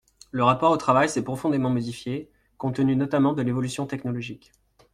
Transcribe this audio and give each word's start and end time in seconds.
Le 0.31 0.43
rapport 0.43 0.71
au 0.71 0.77
travail 0.77 1.09
s’est 1.09 1.23
profondément 1.23 1.69
modifié, 1.69 2.31
compte 2.57 2.73
tenu 2.77 2.95
notamment 2.95 3.33
de 3.33 3.43
l’évolution 3.43 3.85
technologique. 3.85 4.51